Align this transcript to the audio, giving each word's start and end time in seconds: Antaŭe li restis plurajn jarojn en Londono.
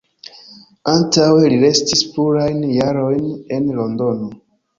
Antaŭe 0.93 1.51
li 1.51 1.59
restis 1.63 2.01
plurajn 2.15 2.65
jarojn 2.79 3.29
en 3.61 3.71
Londono. 3.83 4.33